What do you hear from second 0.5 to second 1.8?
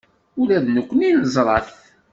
d nekkni neẓra-t.